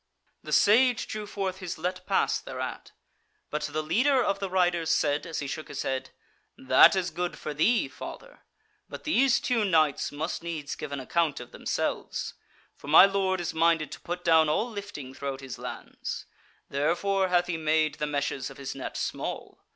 The 0.41 0.51
Sage 0.51 1.05
drew 1.07 1.27
forth 1.27 1.59
his 1.59 1.77
let 1.77 2.07
pass 2.07 2.39
thereat; 2.39 2.91
but 3.51 3.61
the 3.61 3.83
leader 3.83 4.23
of 4.23 4.39
the 4.39 4.49
riders 4.49 4.89
said, 4.89 5.27
as 5.27 5.41
he 5.41 5.45
shook 5.45 5.67
his 5.67 5.83
head: 5.83 6.09
"That 6.57 6.95
is 6.95 7.11
good 7.11 7.37
for 7.37 7.53
thee, 7.53 7.87
father; 7.87 8.41
but 8.89 9.03
these 9.03 9.39
two 9.39 9.63
knights 9.63 10.11
must 10.11 10.41
needs 10.41 10.73
give 10.73 10.91
an 10.91 10.99
account 10.99 11.39
of 11.39 11.51
themselves: 11.51 12.33
for 12.75 12.87
my 12.87 13.05
lord 13.05 13.39
is 13.39 13.53
minded 13.53 13.91
to 13.91 13.99
put 13.99 14.23
down 14.25 14.49
all 14.49 14.67
lifting 14.71 15.13
throughout 15.13 15.41
his 15.41 15.59
lands; 15.59 16.25
therefore 16.67 17.27
hath 17.27 17.45
he 17.45 17.55
made 17.57 17.99
the 17.99 18.07
meshes 18.07 18.49
of 18.49 18.57
his 18.57 18.73
net 18.73 18.97
small. 18.97 19.61